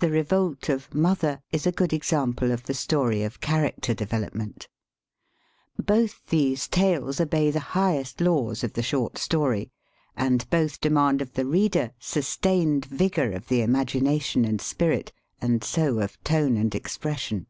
The 0.00 0.10
"Revolt 0.10 0.68
of 0.68 0.92
'Mother'" 0.92 1.40
is 1.50 1.66
a 1.66 1.72
good 1.72 1.94
example 1.94 2.52
of 2.52 2.64
the 2.64 2.74
story 2.74 3.22
of 3.22 3.40
''character 3.54 3.94
development.'' 3.94 4.68
Both 5.78 6.20
these 6.26 6.68
tales 6.68 7.18
obey 7.22 7.50
the 7.50 7.58
highest 7.72 8.20
laws 8.20 8.62
of 8.62 8.74
the 8.74 8.82
short 8.82 9.16
story, 9.16 9.70
and 10.14 10.44
both 10.50 10.78
demand 10.82 11.22
of 11.22 11.32
the 11.32 11.46
reader 11.46 11.92
sus 11.98 12.36
tained 12.36 12.84
vigor 12.84 13.32
of 13.32 13.48
the 13.48 13.62
imagination 13.62 14.44
and 14.44 14.60
spirit, 14.60 15.10
and 15.40 15.64
so 15.64 16.00
of 16.00 16.22
tone 16.22 16.58
and 16.58 16.74
expression. 16.74 17.46